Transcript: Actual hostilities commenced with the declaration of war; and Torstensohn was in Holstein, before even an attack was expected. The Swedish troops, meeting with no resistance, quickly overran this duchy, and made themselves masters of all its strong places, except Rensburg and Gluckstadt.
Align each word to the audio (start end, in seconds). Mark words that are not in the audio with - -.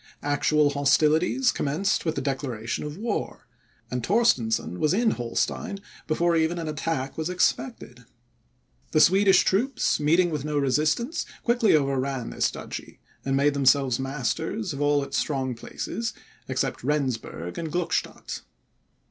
Actual 0.23 0.71
hostilities 0.71 1.51
commenced 1.51 2.05
with 2.05 2.15
the 2.15 2.21
declaration 2.23 2.83
of 2.83 2.97
war; 2.97 3.45
and 3.91 4.03
Torstensohn 4.03 4.79
was 4.79 4.95
in 4.95 5.11
Holstein, 5.11 5.77
before 6.07 6.35
even 6.35 6.57
an 6.57 6.67
attack 6.67 7.19
was 7.19 7.29
expected. 7.29 8.05
The 8.93 8.99
Swedish 8.99 9.43
troops, 9.43 9.99
meeting 9.99 10.31
with 10.31 10.43
no 10.43 10.57
resistance, 10.57 11.27
quickly 11.43 11.75
overran 11.75 12.31
this 12.31 12.49
duchy, 12.49 12.99
and 13.23 13.37
made 13.37 13.53
themselves 13.53 13.99
masters 13.99 14.73
of 14.73 14.81
all 14.81 15.03
its 15.03 15.17
strong 15.19 15.53
places, 15.53 16.13
except 16.49 16.83
Rensburg 16.83 17.59
and 17.59 17.71
Gluckstadt. 17.71 18.41